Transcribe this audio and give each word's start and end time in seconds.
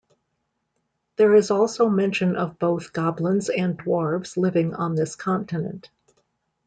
There 1.17 1.35
is 1.35 1.51
also 1.51 1.87
mention 1.87 2.35
of 2.35 2.57
both 2.57 2.91
goblins 2.91 3.49
and 3.49 3.77
dwarves 3.77 4.35
living 4.35 4.73
on 4.73 4.95
this 4.95 5.15
continent. 5.15 5.91